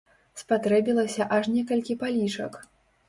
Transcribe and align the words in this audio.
Спатрэбілася 0.41 1.27
аж 1.37 1.51
некалькі 1.59 1.97
палічак! 2.05 2.59